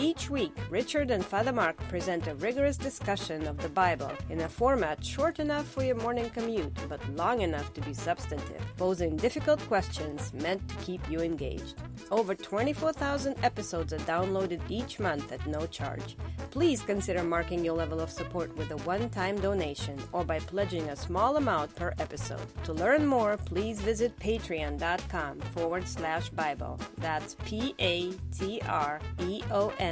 Each 0.00 0.30
week, 0.30 0.52
Richard 0.70 1.10
and 1.10 1.26
Father 1.26 1.50
Marc 1.50 1.76
present 1.88 2.28
a 2.28 2.36
rigorous 2.36 2.76
discussion 2.76 3.48
of 3.48 3.58
the 3.58 3.68
Bible 3.68 4.12
in 4.30 4.42
a 4.42 4.48
format 4.48 5.04
short 5.04 5.40
enough 5.40 5.66
for 5.66 5.82
your 5.82 5.96
morning 5.96 6.30
commute, 6.30 6.72
but 6.88 7.00
long 7.16 7.40
enough 7.40 7.74
to 7.74 7.80
be 7.80 7.92
substantive, 7.92 8.62
posing 8.76 9.16
difficult 9.16 9.58
questions 9.66 10.32
meant 10.34 10.66
to 10.68 10.76
keep 10.76 11.10
you 11.10 11.18
engaged. 11.18 11.74
Over 12.12 12.36
24,000 12.36 13.34
episodes 13.42 13.92
are 13.92 13.98
downloaded 13.98 14.60
each 14.68 15.00
month 15.00 15.32
at 15.32 15.44
no 15.48 15.66
charge. 15.66 16.16
Please 16.52 16.80
consider 16.80 17.24
marking 17.24 17.64
your 17.64 17.74
level 17.74 18.00
of 18.00 18.08
support 18.08 18.56
with 18.56 18.70
a 18.70 18.76
one 18.78 19.10
time 19.10 19.36
donation 19.40 19.98
or 20.12 20.24
by 20.24 20.38
pledging 20.38 20.88
a 20.90 20.96
small 20.96 21.38
amount 21.38 21.74
per 21.74 21.92
episode. 21.98 22.46
To 22.64 22.72
learn 22.72 23.04
more, 23.04 23.36
please 23.36 23.80
visit 23.80 24.16
patreon.com 24.20 25.40
forward 25.40 25.88
slash 25.88 26.28
Bible. 26.30 26.78
That's 26.98 27.34
P 27.44 27.74
A 27.80 28.12
T 28.32 28.60
R 28.68 29.00
E 29.18 29.42
O 29.50 29.72
N 29.80 29.87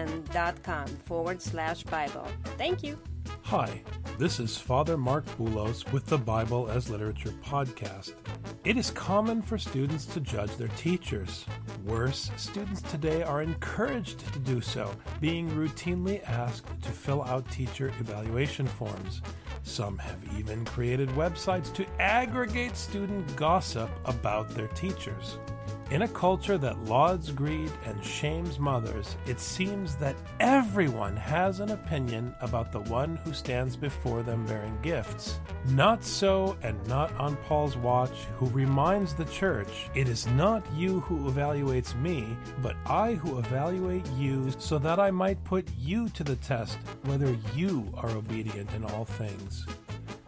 com 0.63 0.87
forward 0.87 1.41
slash 1.41 1.83
Bible. 1.85 2.27
Thank 2.59 2.83
you. 2.83 2.99
Hi, 3.43 3.81
this 4.19 4.41
is 4.41 4.57
Father 4.57 4.97
Marc 4.97 5.25
Boulos 5.37 5.91
with 5.93 6.07
the 6.07 6.19
Bible 6.19 6.69
as 6.69 6.91
Literature 6.91 7.33
podcast. 7.45 8.15
It 8.65 8.77
is 8.77 8.91
common 8.91 9.41
for 9.41 9.57
students 9.57 10.05
to 10.07 10.21
judge 10.21 10.57
their 10.57 10.69
teachers. 10.69 11.45
Worse, 11.85 12.31
students 12.37 12.83
today 12.83 13.23
are 13.23 13.43
encouraged 13.43 14.33
to 14.33 14.39
do 14.41 14.61
so, 14.61 14.91
being 15.21 15.49
routinely 15.51 16.29
asked 16.29 16.67
to 16.83 16.91
fill 16.91 17.23
out 17.23 17.49
teacher 17.51 17.93
evaluation 18.01 18.67
forms. 18.67 19.23
Some 19.63 19.99
have 19.99 20.19
even 20.37 20.65
created 20.65 21.09
websites 21.11 21.73
to 21.75 21.87
aggregate 22.01 22.77
student 22.77 23.37
gossip 23.37 23.91
about 24.05 24.49
their 24.51 24.69
teachers. 24.69 25.39
In 25.89 26.03
a 26.03 26.09
culture 26.09 26.59
that 26.59 26.87
lauds 26.87 27.31
greed 27.31 27.71
and 27.85 28.05
shames 28.05 28.59
mothers, 28.59 29.17
it 29.25 29.39
seems 29.39 29.95
that 29.97 30.17
everyone 30.41 31.15
has 31.17 31.61
an 31.61 31.71
opinion 31.71 32.35
about 32.41 32.73
the 32.73 32.81
one 32.81 33.15
who 33.19 33.33
stands 33.33 33.77
before 33.77 34.25
them 34.25 34.45
bearing 34.47 34.77
gifts. 34.83 35.39
Not 35.67 36.03
so, 36.03 36.57
and 36.65 36.85
not 36.89 37.15
on 37.21 37.37
Paul's 37.37 37.77
watch, 37.77 38.17
who 38.37 38.47
reminds 38.47 39.15
the 39.15 39.27
church, 39.27 39.89
It 39.95 40.09
is 40.09 40.27
not 40.27 40.67
you 40.75 41.01
who 41.01 41.31
evaluates 41.31 41.95
me, 42.01 42.37
but 42.61 42.75
I 42.87 43.15
who 43.15 43.39
evaluate 43.39 44.09
you, 44.19 44.51
so 44.59 44.79
that 44.79 44.99
I 44.99 45.13
might 45.13 45.45
put 45.45 45.69
you 45.79 46.09
to 46.09 46.25
the 46.25 46.37
test 46.37 46.79
whether 47.05 47.37
you 47.55 47.93
are 47.95 48.11
obedient 48.11 48.73
in 48.75 48.85
all 48.87 49.05
things. 49.05 49.65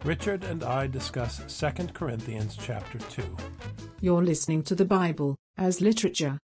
Richard 0.05 0.45
and 0.45 0.63
I 0.63 0.87
discuss 0.87 1.41
2 1.59 1.87
Corinthians 1.87 2.57
chapter 2.57 2.97
2. 2.97 3.23
You're 3.99 4.23
listening 4.23 4.63
to 4.63 4.75
the 4.75 4.85
Bible 4.85 5.35
as 5.59 5.81
literature. 5.81 6.39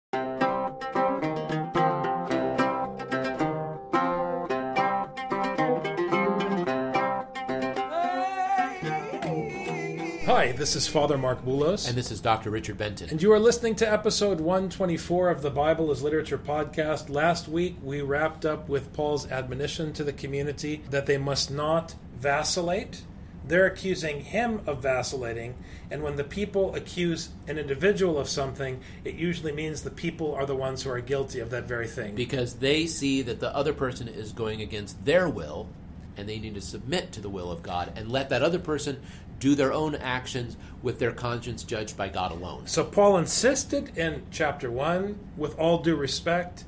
Hi, 10.26 10.52
this 10.52 10.76
is 10.76 10.86
Father 10.86 11.18
Marc 11.18 11.44
Boulos. 11.44 11.88
And 11.88 11.98
this 11.98 12.12
is 12.12 12.20
Dr. 12.20 12.50
Richard 12.50 12.78
Benton. 12.78 13.10
And 13.10 13.20
you 13.20 13.32
are 13.32 13.38
listening 13.40 13.74
to 13.76 13.92
episode 13.92 14.40
124 14.40 15.28
of 15.28 15.42
the 15.42 15.50
Bible 15.50 15.90
as 15.90 16.04
Literature 16.04 16.38
podcast. 16.38 17.10
Last 17.10 17.48
week, 17.48 17.76
we 17.82 18.00
wrapped 18.00 18.46
up 18.46 18.68
with 18.68 18.92
Paul's 18.92 19.28
admonition 19.30 19.92
to 19.94 20.04
the 20.04 20.12
community 20.12 20.82
that 20.90 21.06
they 21.06 21.18
must 21.18 21.50
not 21.50 21.96
vacillate 22.16 23.02
they're 23.44 23.66
accusing 23.66 24.20
him 24.20 24.60
of 24.66 24.82
vacillating, 24.82 25.54
and 25.90 26.02
when 26.02 26.16
the 26.16 26.24
people 26.24 26.74
accuse 26.74 27.30
an 27.48 27.58
individual 27.58 28.18
of 28.18 28.28
something, 28.28 28.80
it 29.04 29.14
usually 29.14 29.52
means 29.52 29.82
the 29.82 29.90
people 29.90 30.34
are 30.34 30.46
the 30.46 30.54
ones 30.54 30.82
who 30.82 30.90
are 30.90 31.00
guilty 31.00 31.40
of 31.40 31.50
that 31.50 31.64
very 31.64 31.88
thing. 31.88 32.14
Because 32.14 32.54
they 32.54 32.86
see 32.86 33.22
that 33.22 33.40
the 33.40 33.54
other 33.54 33.72
person 33.72 34.08
is 34.08 34.32
going 34.32 34.60
against 34.60 35.04
their 35.04 35.28
will, 35.28 35.68
and 36.16 36.28
they 36.28 36.38
need 36.38 36.54
to 36.54 36.60
submit 36.60 37.12
to 37.12 37.20
the 37.20 37.30
will 37.30 37.50
of 37.50 37.62
God 37.62 37.92
and 37.96 38.10
let 38.10 38.28
that 38.28 38.42
other 38.42 38.58
person 38.58 39.00
do 39.38 39.54
their 39.54 39.72
own 39.72 39.94
actions 39.94 40.56
with 40.82 40.98
their 40.98 41.12
conscience 41.12 41.64
judged 41.64 41.96
by 41.96 42.08
God 42.08 42.30
alone. 42.30 42.66
So 42.66 42.84
Paul 42.84 43.16
insisted 43.16 43.96
in 43.96 44.24
chapter 44.30 44.70
1 44.70 45.18
with 45.36 45.58
all 45.58 45.78
due 45.78 45.96
respect, 45.96 46.64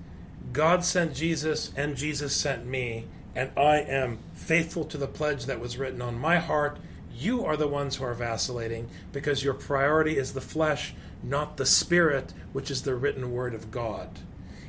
God 0.53 0.85
sent 0.85 1.15
Jesus 1.15 1.71
and 1.77 1.97
Jesus 1.97 2.35
sent 2.35 2.67
me 2.67 3.07
and 3.35 3.51
I 3.57 3.79
am 3.79 4.19
faithful 4.35 4.85
to 4.87 4.99
the 4.99 5.07
pledge 5.07 5.47
that 5.47 5.61
was 5.61 5.79
written 5.79 6.03
on 6.03 6.19
my 6.19 6.39
heart. 6.39 6.79
You 7.15 7.45
are 7.45 7.57
the 7.57 7.69
ones 7.69 7.97
who 7.97 8.05
are 8.05 8.15
vacillating 8.15 8.89
because 9.13 9.45
your 9.45 9.55
priority 9.55 10.17
is 10.19 10.33
the 10.33 10.41
flesh, 10.41 10.95
not 11.23 11.57
the 11.57 11.67
spirit, 11.67 12.33
which 12.53 12.71
is 12.71 12.83
the 12.83 12.95
written 12.95 13.33
word 13.33 13.55
of 13.55 13.71
God. 13.71 14.19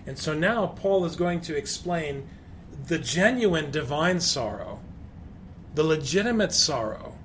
And 0.05 0.17
so 0.17 0.33
now 0.33 0.67
Paul 0.67 1.05
is 1.05 1.15
going 1.15 1.41
to 1.41 1.57
explain 1.57 2.27
the 2.87 2.99
genuine 2.99 3.71
divine 3.71 4.19
sorrow, 4.19 4.79
the 5.75 5.83
legitimate 5.83 6.53
sorrow 6.53 7.15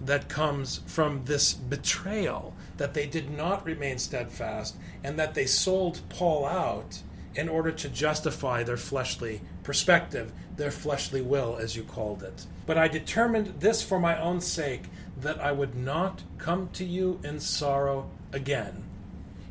that 0.00 0.28
comes 0.28 0.80
from 0.86 1.24
this 1.24 1.54
betrayal, 1.54 2.54
that 2.76 2.94
they 2.94 3.06
did 3.06 3.30
not 3.30 3.64
remain 3.64 3.98
steadfast, 3.98 4.76
and 5.02 5.18
that 5.18 5.34
they 5.34 5.46
sold 5.46 6.00
Paul 6.08 6.44
out 6.44 7.00
in 7.36 7.48
order 7.48 7.70
to 7.70 7.88
justify 7.88 8.62
their 8.62 8.76
fleshly 8.76 9.42
perspective, 9.62 10.32
their 10.56 10.70
fleshly 10.70 11.20
will, 11.20 11.56
as 11.56 11.76
you 11.76 11.82
called 11.82 12.22
it. 12.22 12.46
But 12.64 12.78
I 12.78 12.88
determined 12.88 13.60
this 13.60 13.82
for 13.82 14.00
my 14.00 14.18
own 14.18 14.40
sake, 14.40 14.84
that 15.20 15.40
I 15.40 15.52
would 15.52 15.74
not 15.74 16.22
come 16.38 16.68
to 16.74 16.84
you 16.84 17.20
in 17.22 17.40
sorrow 17.40 18.10
again. 18.32 18.84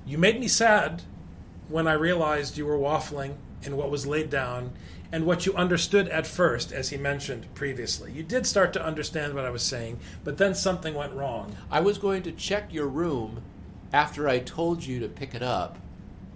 You 0.05 0.17
made 0.17 0.39
me 0.39 0.47
sad 0.47 1.03
when 1.69 1.87
I 1.87 1.93
realized 1.93 2.57
you 2.57 2.65
were 2.65 2.77
waffling 2.77 3.35
in 3.63 3.77
what 3.77 3.89
was 3.89 4.05
laid 4.05 4.29
down 4.29 4.73
and 5.11 5.25
what 5.25 5.45
you 5.45 5.53
understood 5.55 6.09
at 6.09 6.27
first, 6.27 6.71
as 6.71 6.89
he 6.89 6.97
mentioned 6.97 7.47
previously. 7.55 8.11
You 8.11 8.23
did 8.23 8.45
start 8.45 8.73
to 8.73 8.85
understand 8.85 9.33
what 9.33 9.45
I 9.45 9.49
was 9.49 9.63
saying, 9.63 9.99
but 10.23 10.37
then 10.37 10.53
something 10.53 10.93
went 10.93 11.13
wrong. 11.13 11.55
I 11.71 11.79
was 11.79 11.97
going 11.97 12.23
to 12.23 12.31
check 12.31 12.73
your 12.73 12.87
room 12.87 13.41
after 13.93 14.27
I 14.27 14.39
told 14.39 14.83
you 14.83 14.99
to 14.99 15.07
pick 15.07 15.33
it 15.33 15.43
up 15.43 15.77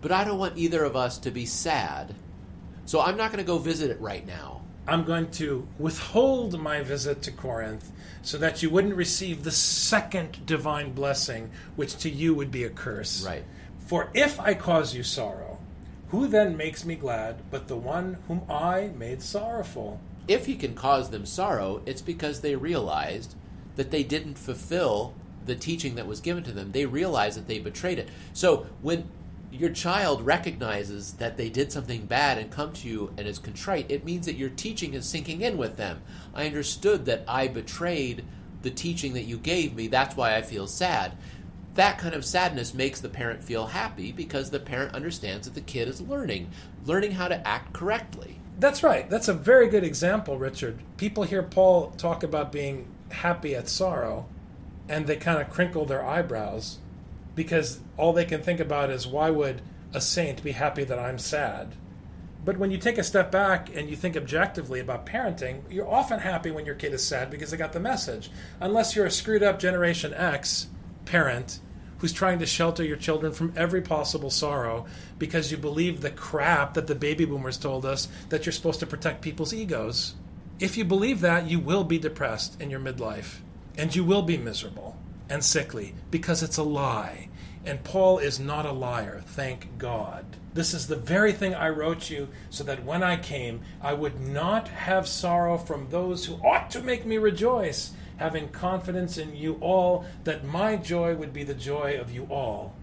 but 0.02 0.12
I 0.12 0.24
don't 0.24 0.40
want 0.40 0.58
either 0.58 0.84
of 0.84 0.96
us 0.96 1.18
to 1.20 1.32
be 1.32 1.46
sad. 1.46 2.16
So 2.86 3.02
I'm 3.02 3.18
not 3.18 3.32
going 3.32 3.44
to 3.44 3.48
go 3.48 3.58
visit 3.58 3.92
it 3.92 4.02
right 4.02 4.26
now. 4.26 4.62
I'm 4.88 5.04
going 5.04 5.30
to 5.32 5.68
withhold 5.78 6.60
my 6.60 6.82
visit 6.82 7.22
to 7.24 7.32
Corinth 7.32 7.92
so 8.24 8.38
that 8.40 8.64
you 8.64 8.70
wouldn't 8.70 8.96
receive 8.96 9.44
the 9.44 9.52
second 9.52 10.46
divine 10.46 10.94
blessing, 10.94 11.52
which 11.76 11.98
to 11.98 12.10
you 12.10 12.34
would 12.34 12.50
be 12.50 12.64
a 12.64 12.70
curse. 12.70 13.24
Right. 13.24 13.44
For 13.78 14.10
if 14.14 14.40
I 14.40 14.56
cause 14.56 14.96
you 14.96 15.04
sorrow, 15.04 15.60
who 16.10 16.28
then 16.28 16.58
makes 16.58 16.86
me 16.86 16.96
glad 16.96 17.44
but 17.52 17.68
the 17.68 17.76
one 17.76 18.18
whom 18.28 18.42
I 18.50 18.92
made 18.98 19.22
sorrowful? 19.22 20.02
If 20.28 20.48
he 20.48 20.56
can 20.56 20.74
cause 20.74 21.12
them 21.12 21.26
sorrow, 21.26 21.82
it's 21.86 22.02
because 22.02 22.42
they 22.42 22.56
realized 22.56 23.36
that 23.76 23.92
they 23.92 24.04
didn't 24.04 24.38
fulfill 24.38 25.14
the 25.46 25.56
teaching 25.56 25.96
that 25.96 26.08
was 26.08 26.20
given 26.20 26.44
to 26.44 26.52
them. 26.52 26.72
They 26.72 26.86
realized 26.86 27.38
that 27.38 27.48
they 27.48 27.60
betrayed 27.60 28.00
it. 28.00 28.10
So 28.34 28.68
when 28.82 29.08
your 29.52 29.70
child 29.72 30.22
recognizes 30.22 31.14
that 31.14 31.38
they 31.38 31.50
did 31.50 31.72
something 31.72 32.06
bad 32.06 32.38
and 32.38 32.52
come 32.52 32.72
to 32.74 32.88
you 32.88 33.14
and 33.18 33.28
is 33.28 33.40
contrite, 33.40 33.90
it 33.90 34.06
means 34.06 34.26
that 34.26 34.36
your 34.36 34.50
teaching 34.50 34.94
is 34.94 35.08
sinking 35.08 35.42
in 35.42 35.58
with 35.58 35.78
them. 35.78 36.02
I 36.34 36.46
understood 36.46 37.06
that 37.06 37.24
I 37.28 37.48
betrayed 37.48 38.24
the 38.62 38.70
teaching 38.70 39.14
that 39.14 39.24
you 39.24 39.38
gave 39.38 39.76
me. 39.76 39.88
That's 39.88 40.16
why 40.16 40.36
I 40.36 40.42
feel 40.42 40.68
sad. 40.68 41.14
That 41.76 41.98
kind 41.98 42.14
of 42.14 42.26
sadness 42.26 42.74
makes 42.74 43.00
the 43.00 43.10
parent 43.10 43.44
feel 43.44 43.68
happy 43.68 44.12
because 44.12 44.50
the 44.50 44.60
parent 44.60 44.94
understands 44.94 45.48
that 45.48 45.56
the 45.56 45.62
kid 45.62 45.88
is 45.88 46.02
learning, 46.02 46.52
learning 46.86 47.12
how 47.12 47.28
to 47.28 47.48
act 47.48 47.74
correctly. 47.74 48.40
That's 48.60 48.84
right. 48.84 49.10
That's 49.10 49.30
a 49.30 49.34
very 49.34 49.70
good 49.70 49.86
example, 49.86 50.38
Richard. 50.38 50.80
People 50.98 51.24
hear 51.24 51.42
Paul 51.42 51.92
talk 51.92 52.24
about 52.24 52.52
being 52.52 52.88
happy 53.10 53.56
at 53.56 53.70
sorrow, 53.70 54.26
and 54.90 55.08
they 55.08 55.16
kind 55.16 55.40
of 55.40 55.50
crinkle 55.50 55.86
their 55.86 56.06
eyebrows 56.06 56.80
because 57.40 57.80
all 57.96 58.12
they 58.12 58.26
can 58.26 58.42
think 58.42 58.60
about 58.60 58.90
is 58.90 59.08
why 59.08 59.30
would 59.30 59.62
a 59.94 60.02
saint 60.02 60.44
be 60.44 60.52
happy 60.52 60.84
that 60.84 61.00
I'm 61.00 61.18
sad? 61.18 61.74
But 62.44 62.58
when 62.58 62.70
you 62.70 62.78
take 62.78 62.98
a 62.98 63.04
step 63.04 63.32
back 63.32 63.74
and 63.74 63.90
you 63.90 63.96
think 63.96 64.18
objectively 64.18 64.82
about 64.82 65.06
parenting, 65.06 65.62
you're 65.70 65.88
often 65.88 66.20
happy 66.20 66.52
when 66.52 66.66
your 66.66 66.76
kid 66.76 66.94
is 66.94 67.02
sad 67.02 67.32
because 67.32 67.50
they 67.50 67.56
got 67.56 67.72
the 67.72 67.80
message. 67.80 68.30
Unless 68.60 68.94
you're 68.94 69.06
a 69.06 69.12
screwed 69.12 69.42
up 69.42 69.58
Generation 69.58 70.14
X 70.14 70.68
parent 71.06 71.62
who's 72.00 72.12
trying 72.12 72.40
to 72.40 72.46
shelter 72.46 72.84
your 72.84 72.98
children 72.98 73.32
from 73.32 73.54
every 73.56 73.82
possible 73.82 74.30
sorrow 74.30 74.86
because 75.18 75.50
you 75.50 75.56
believe 75.56 76.02
the 76.02 76.12
crap 76.12 76.74
that 76.74 76.88
the 76.88 76.94
baby 76.94 77.24
boomers 77.24 77.58
told 77.58 77.86
us 77.86 78.10
that 78.28 78.46
you're 78.46 78.52
supposed 78.52 78.82
to 78.82 78.86
protect 78.86 79.22
people's 79.22 79.54
egos. 79.54 80.16
If 80.60 80.76
you 80.76 80.84
believe 80.84 81.22
that, 81.22 81.50
you 81.50 81.62
will 81.62 81.86
be 81.86 82.00
depressed 82.00 82.62
in 82.62 82.70
your 82.70 82.82
midlife 82.82 83.38
and 83.78 83.96
you 83.96 84.04
will 84.04 84.24
be 84.24 84.38
miserable 84.38 84.98
and 85.30 85.44
sickly 85.44 85.94
because 86.12 86.44
it's 86.44 86.58
a 86.58 86.64
lie. 86.64 87.30
And 87.66 87.84
Paul 87.84 88.20
is 88.20 88.40
not 88.40 88.66
a 88.66 88.72
liar, 88.72 89.22
thank 89.26 89.78
God. 89.78 90.26
This 90.54 90.74
is 90.74 90.88
the 90.88 90.96
very 90.96 91.34
thing 91.34 91.54
I 91.54 91.70
wrote 91.70 92.10
you 92.10 92.30
so 92.50 92.64
that 92.64 92.84
when 92.84 93.04
I 93.04 93.18
came, 93.18 93.62
I 93.82 93.94
would 93.94 94.20
not 94.20 94.70
have 94.70 95.08
sorrow 95.08 95.58
from 95.58 95.90
those 95.90 96.26
who 96.26 96.36
ought 96.36 96.72
to 96.72 96.82
make 96.82 97.06
me 97.06 97.18
rejoice, 97.18 97.92
having 98.18 98.50
confidence 98.50 99.18
in 99.18 99.36
you 99.36 99.58
all 99.62 100.06
that 100.24 100.44
my 100.44 100.76
joy 100.78 101.16
would 101.16 101.34
be 101.34 101.44
the 101.44 101.54
joy 101.54 101.98
of 102.00 102.12
you 102.12 102.26
all. 102.30 102.76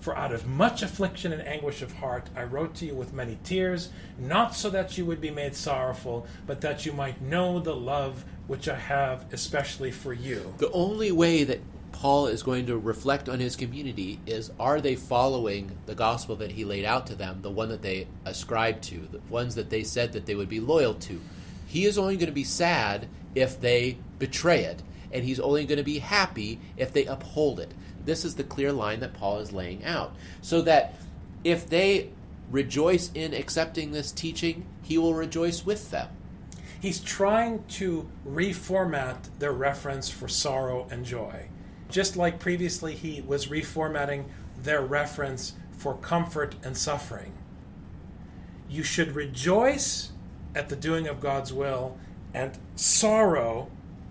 For 0.00 0.16
out 0.16 0.32
of 0.32 0.46
much 0.46 0.82
affliction 0.82 1.32
and 1.32 1.46
anguish 1.46 1.82
of 1.82 1.94
heart 1.94 2.30
I 2.36 2.44
wrote 2.44 2.76
to 2.76 2.86
you 2.86 2.94
with 2.94 3.12
many 3.12 3.38
tears, 3.42 3.88
not 4.16 4.54
so 4.54 4.70
that 4.70 4.96
you 4.96 5.04
would 5.04 5.20
be 5.20 5.30
made 5.30 5.56
sorrowful, 5.56 6.26
but 6.46 6.60
that 6.60 6.86
you 6.86 6.92
might 6.92 7.20
know 7.20 7.58
the 7.58 7.74
love 7.74 8.24
which 8.46 8.68
I 8.68 8.76
have 8.76 9.26
especially 9.32 9.90
for 9.90 10.12
you. 10.12 10.54
The 10.58 10.70
only 10.70 11.10
way 11.10 11.42
that 11.44 11.60
Paul 11.98 12.28
is 12.28 12.44
going 12.44 12.66
to 12.66 12.78
reflect 12.78 13.28
on 13.28 13.40
his 13.40 13.56
community 13.56 14.20
is 14.24 14.52
are 14.60 14.80
they 14.80 14.94
following 14.94 15.76
the 15.86 15.96
gospel 15.96 16.36
that 16.36 16.52
he 16.52 16.64
laid 16.64 16.84
out 16.84 17.08
to 17.08 17.16
them, 17.16 17.42
the 17.42 17.50
one 17.50 17.70
that 17.70 17.82
they 17.82 18.06
ascribed 18.24 18.84
to, 18.84 19.08
the 19.10 19.18
ones 19.28 19.56
that 19.56 19.68
they 19.68 19.82
said 19.82 20.12
that 20.12 20.24
they 20.24 20.36
would 20.36 20.48
be 20.48 20.60
loyal 20.60 20.94
to? 20.94 21.20
He 21.66 21.86
is 21.86 21.98
only 21.98 22.16
going 22.16 22.28
to 22.28 22.32
be 22.32 22.44
sad 22.44 23.08
if 23.34 23.60
they 23.60 23.98
betray 24.20 24.62
it, 24.62 24.80
and 25.10 25.24
he's 25.24 25.40
only 25.40 25.66
going 25.66 25.78
to 25.78 25.82
be 25.82 25.98
happy 25.98 26.60
if 26.76 26.92
they 26.92 27.04
uphold 27.04 27.58
it. 27.58 27.74
This 28.04 28.24
is 28.24 28.36
the 28.36 28.44
clear 28.44 28.72
line 28.72 29.00
that 29.00 29.14
Paul 29.14 29.40
is 29.40 29.52
laying 29.52 29.84
out. 29.84 30.14
So 30.40 30.62
that 30.62 30.94
if 31.42 31.68
they 31.68 32.10
rejoice 32.48 33.10
in 33.12 33.34
accepting 33.34 33.90
this 33.90 34.12
teaching, 34.12 34.66
he 34.82 34.98
will 34.98 35.14
rejoice 35.14 35.66
with 35.66 35.90
them. 35.90 36.10
He's 36.80 37.00
trying 37.00 37.64
to 37.70 38.08
reformat 38.24 39.36
their 39.40 39.52
reference 39.52 40.08
for 40.08 40.28
sorrow 40.28 40.86
and 40.92 41.04
joy. 41.04 41.48
Just 41.88 42.16
like 42.16 42.38
previously, 42.38 42.94
he 42.94 43.20
was 43.20 43.46
reformatting 43.46 44.24
their 44.62 44.82
reference 44.82 45.54
for 45.76 45.94
comfort 45.94 46.54
and 46.62 46.76
suffering. 46.76 47.32
You 48.68 48.82
should 48.82 49.14
rejoice 49.14 50.10
at 50.54 50.68
the 50.68 50.76
doing 50.76 51.06
of 51.06 51.20
God's 51.20 51.52
will 51.52 51.96
and 52.34 52.58
sorrow 52.74 53.70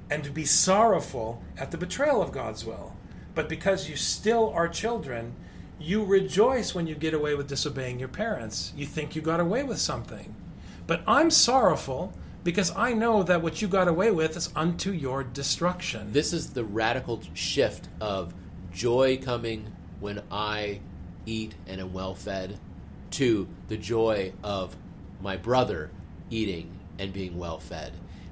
and 0.09 0.33
be 0.33 0.45
sorrowful 0.45 1.43
at 1.57 1.71
the 1.71 1.77
betrayal 1.77 2.21
of 2.21 2.31
God's 2.31 2.65
will. 2.65 2.95
But 3.35 3.49
because 3.49 3.89
you 3.89 3.95
still 3.95 4.49
are 4.55 4.67
children, 4.67 5.35
you 5.79 6.03
rejoice 6.03 6.73
when 6.73 6.87
you 6.87 6.95
get 6.95 7.13
away 7.13 7.35
with 7.35 7.47
disobeying 7.47 7.99
your 7.99 8.07
parents. 8.07 8.73
You 8.75 8.85
think 8.85 9.15
you 9.15 9.21
got 9.21 9.39
away 9.39 9.63
with 9.63 9.79
something. 9.79 10.35
But 10.87 11.03
I'm 11.05 11.29
sorrowful 11.29 12.13
because 12.47 12.71
I 12.77 12.93
know 12.93 13.23
that 13.23 13.41
what 13.41 13.61
you 13.61 13.67
got 13.67 13.89
away 13.89 14.09
with 14.09 14.37
is 14.37 14.53
unto 14.55 14.91
your 14.91 15.21
destruction. 15.21 16.13
This 16.13 16.31
is 16.31 16.51
the 16.51 16.63
radical 16.63 17.21
shift 17.33 17.89
of 17.99 18.33
joy 18.71 19.17
coming 19.21 19.75
when 19.99 20.21
I 20.31 20.79
eat 21.25 21.55
and 21.67 21.81
am 21.81 21.91
well 21.91 22.15
fed 22.15 22.57
to 23.11 23.49
the 23.67 23.75
joy 23.75 24.31
of 24.45 24.77
my 25.19 25.35
brother 25.35 25.91
eating 26.29 26.79
and 26.97 27.11
being 27.11 27.37
well 27.37 27.59
fed. 27.59 27.91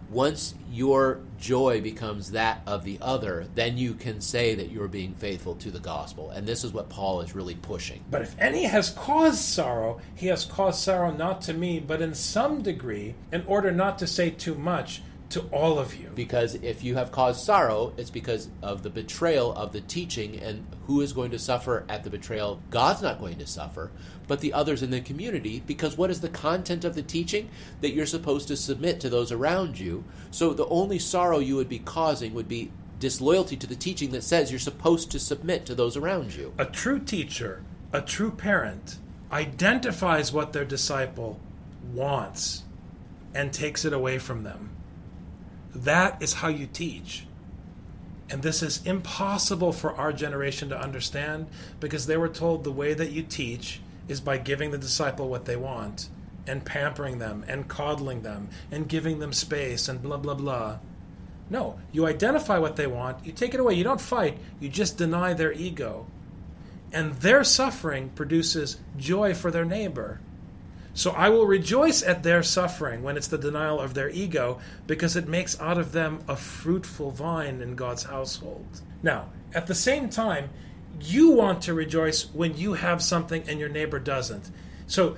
Once 0.09 0.55
your 0.71 1.19
joy 1.39 1.81
becomes 1.81 2.31
that 2.31 2.61
of 2.67 2.83
the 2.83 2.97
other, 3.01 3.47
then 3.55 3.77
you 3.77 3.93
can 3.93 4.21
say 4.21 4.55
that 4.55 4.71
you're 4.71 4.87
being 4.87 5.13
faithful 5.13 5.55
to 5.55 5.71
the 5.71 5.79
gospel. 5.79 6.29
And 6.29 6.47
this 6.47 6.63
is 6.63 6.73
what 6.73 6.89
Paul 6.89 7.21
is 7.21 7.35
really 7.35 7.55
pushing. 7.55 8.03
But 8.09 8.21
if 8.21 8.35
any 8.39 8.63
has 8.63 8.89
caused 8.89 9.39
sorrow, 9.39 9.99
he 10.13 10.27
has 10.27 10.45
caused 10.45 10.79
sorrow 10.79 11.11
not 11.11 11.41
to 11.43 11.53
me, 11.53 11.79
but 11.79 12.01
in 12.01 12.13
some 12.13 12.61
degree, 12.61 13.15
in 13.31 13.43
order 13.47 13.71
not 13.71 13.97
to 13.99 14.07
say 14.07 14.29
too 14.29 14.55
much, 14.55 15.01
to 15.35 15.41
all 15.51 15.77
of 15.77 15.99
you. 15.99 16.09
Because 16.15 16.55
if 16.55 16.81
you 16.81 16.95
have 16.95 17.11
caused 17.11 17.43
sorrow, 17.43 17.93
it's 17.97 18.09
because 18.09 18.47
of 18.61 18.83
the 18.83 18.89
betrayal 18.89 19.53
of 19.53 19.73
the 19.73 19.81
teaching, 19.81 20.39
and 20.39 20.65
who 20.87 21.01
is 21.01 21.11
going 21.11 21.31
to 21.31 21.39
suffer 21.39 21.85
at 21.89 22.05
the 22.05 22.09
betrayal? 22.09 22.61
God's 22.69 23.01
not 23.01 23.19
going 23.19 23.37
to 23.39 23.45
suffer, 23.45 23.91
but 24.29 24.39
the 24.39 24.53
others 24.53 24.81
in 24.81 24.91
the 24.91 25.01
community. 25.01 25.61
Because 25.67 25.97
what 25.97 26.09
is 26.09 26.21
the 26.21 26.29
content 26.29 26.85
of 26.85 26.95
the 26.95 27.01
teaching? 27.01 27.49
That 27.81 27.91
you're 27.91 28.05
supposed 28.05 28.47
to 28.47 28.55
submit 28.55 29.01
to 29.01 29.09
those 29.09 29.29
around 29.29 29.77
you. 29.77 30.05
So 30.31 30.53
the 30.53 30.67
only 30.67 30.99
sorrow 30.99 31.39
you 31.39 31.57
would 31.57 31.69
be 31.69 31.79
causing 31.79 32.33
would 32.33 32.47
be 32.47 32.71
disloyalty 32.97 33.57
to 33.57 33.67
the 33.67 33.75
teaching 33.75 34.11
that 34.11 34.23
says 34.23 34.51
you're 34.51 34.59
supposed 34.59 35.11
to 35.11 35.19
submit 35.19 35.65
to 35.65 35.75
those 35.75 35.97
around 35.97 36.33
you. 36.33 36.53
A 36.57 36.65
true 36.65 36.99
teacher, 36.99 37.61
a 37.91 38.01
true 38.01 38.31
parent, 38.31 38.99
identifies 39.33 40.31
what 40.31 40.53
their 40.53 40.63
disciple 40.63 41.41
wants 41.93 42.63
and 43.33 43.51
takes 43.51 43.83
it 43.83 43.91
away 43.91 44.17
from 44.17 44.43
them. 44.43 44.69
That 45.75 46.21
is 46.21 46.33
how 46.33 46.47
you 46.47 46.67
teach. 46.67 47.25
And 48.29 48.41
this 48.41 48.63
is 48.63 48.83
impossible 48.85 49.71
for 49.71 49.93
our 49.93 50.11
generation 50.11 50.69
to 50.69 50.79
understand 50.79 51.47
because 51.79 52.07
they 52.07 52.17
were 52.17 52.29
told 52.29 52.63
the 52.63 52.71
way 52.71 52.93
that 52.93 53.11
you 53.11 53.21
teach 53.21 53.81
is 54.07 54.19
by 54.19 54.37
giving 54.37 54.71
the 54.71 54.77
disciple 54.77 55.29
what 55.29 55.45
they 55.45 55.55
want 55.55 56.09
and 56.47 56.65
pampering 56.65 57.19
them 57.19 57.43
and 57.47 57.67
coddling 57.67 58.21
them 58.21 58.49
and 58.71 58.87
giving 58.87 59.19
them 59.19 59.33
space 59.33 59.87
and 59.87 60.01
blah, 60.01 60.17
blah, 60.17 60.33
blah. 60.33 60.79
No, 61.49 61.79
you 61.91 62.07
identify 62.07 62.57
what 62.57 62.75
they 62.75 62.87
want, 62.87 63.25
you 63.25 63.31
take 63.31 63.53
it 63.53 63.59
away, 63.59 63.75
you 63.75 63.83
don't 63.83 64.01
fight, 64.01 64.37
you 64.59 64.69
just 64.69 64.97
deny 64.97 65.33
their 65.33 65.53
ego. 65.53 66.07
And 66.91 67.13
their 67.15 67.43
suffering 67.43 68.09
produces 68.09 68.77
joy 68.97 69.33
for 69.33 69.51
their 69.51 69.65
neighbor. 69.65 70.21
So 70.95 71.11
I 71.11 71.27
will 71.27 71.45
rejoice 71.45 72.01
at 72.01 72.23
their 72.23 72.41
suffering 72.41 73.03
when 73.03 73.17
it's 73.17 73.27
the 73.27 73.37
denial 73.37 73.81
of 73.81 73.93
their 73.93 74.09
ego, 74.09 74.59
because 74.87 75.17
it 75.17 75.27
makes 75.27 75.59
out 75.59 75.77
of 75.77 75.91
them 75.91 76.21
a 76.25 76.37
fruitful 76.37 77.11
vine 77.11 77.61
in 77.61 77.75
God's 77.75 78.03
household. 78.03 78.81
Now, 79.03 79.27
at 79.53 79.67
the 79.67 79.75
same 79.75 80.09
time, 80.09 80.49
you 81.01 81.31
want 81.31 81.61
to 81.63 81.73
rejoice 81.73 82.33
when 82.33 82.57
you 82.57 82.75
have 82.75 83.03
something 83.03 83.43
and 83.45 83.59
your 83.59 83.67
neighbor 83.67 83.99
doesn't. 83.99 84.49
So 84.87 85.17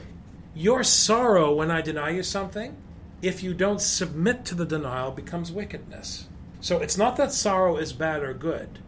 your 0.55 0.83
sorrow 0.83 1.53
when 1.53 1.69
I 1.69 1.81
deny 1.81 2.09
you 2.09 2.23
something, 2.23 2.75
if 3.21 3.43
you 3.43 3.53
don't 3.53 3.79
submit 3.79 4.45
to 4.45 4.55
the 4.55 4.65
denial, 4.65 5.11
becomes 5.11 5.51
wickedness. 5.51 6.27
So 6.59 6.79
it's 6.79 6.97
not 6.97 7.17
that 7.17 7.31
sorrow 7.31 7.77
is 7.77 7.93
bad 7.93 8.23
or 8.23 8.33
good. 8.33 8.79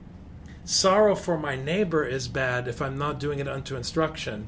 Sorrow 0.65 1.13
for 1.13 1.37
my 1.37 1.55
neighbor 1.55 2.03
is 2.03 2.27
bad 2.27 2.67
if 2.67 2.81
I'm 2.81 2.97
not 2.97 3.19
doing 3.19 3.37
it 3.37 3.47
unto 3.47 3.75
instruction 3.75 4.47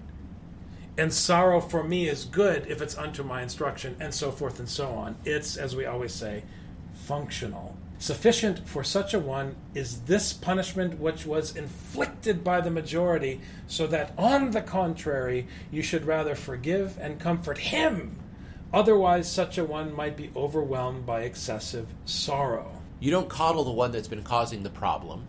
and 1.01 1.12
sorrow 1.12 1.59
for 1.59 1.83
me 1.83 2.07
is 2.07 2.25
good 2.25 2.63
if 2.68 2.80
it's 2.80 2.95
unto 2.95 3.24
my 3.24 3.42
instruction, 3.42 3.95
and 4.00 4.13
so 4.13 4.30
forth 4.30 4.59
and 4.59 4.69
so 4.69 4.89
on. 4.89 5.15
It's, 5.25 5.57
as 5.57 5.75
we 5.75 5.83
always 5.83 6.13
say, 6.13 6.44
functional. 6.94 7.75
Sufficient 7.98 8.68
for 8.68 8.83
such 8.83 9.15
a 9.15 9.19
one 9.19 9.56
is 9.74 10.01
this 10.01 10.31
punishment 10.31 11.00
which 11.00 11.25
was 11.25 11.56
inflicted 11.56 12.44
by 12.44 12.62
the 12.62 12.69
majority, 12.69 13.42
so 13.65 13.88
that, 13.88 14.13
on 14.15 14.51
the 14.51 14.62
contrary, 14.62 15.48
you 15.71 15.81
should 15.81 16.06
rather 16.06 16.36
forgive 16.36 17.00
and 17.01 17.19
comfort 17.19 17.57
him. 17.57 18.18
Otherwise, 18.71 19.27
such 19.27 19.57
a 19.57 19.65
one 19.65 19.95
might 19.95 20.15
be 20.15 20.30
overwhelmed 20.36 21.03
by 21.03 21.21
excessive 21.21 21.88
sorrow. 22.06 22.80
You 23.00 23.09
don't 23.09 23.27
coddle 23.27 23.63
the 23.63 23.71
one 23.71 23.92
that's 23.92 24.07
been 24.07 24.21
causing 24.21 24.62
the 24.62 24.69
problem. 24.69 25.25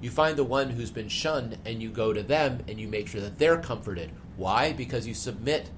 You 0.00 0.08
find 0.08 0.38
the 0.38 0.42
one 0.42 0.70
who's 0.70 0.90
been 0.90 1.10
shunned 1.10 1.58
and 1.66 1.82
you 1.82 1.90
go 1.90 2.14
to 2.14 2.22
them 2.22 2.64
and 2.66 2.80
you 2.80 2.88
make 2.88 3.08
sure 3.08 3.20
that 3.20 3.38
they're 3.38 3.58
comforted 3.58 4.10
why? 4.36 4.72
Because 4.72 5.06
you 5.06 5.14
submit 5.14 5.70